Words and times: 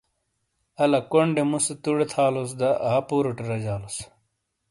آلا 0.83 0.99
کونڈے 1.11 1.43
موسے 1.49 1.73
توڈے 1.83 2.05
تھالوس 2.13 2.49
دا 2.59 2.69
آپوروٹے 2.95 3.43
رجالوس۔ 3.51 3.95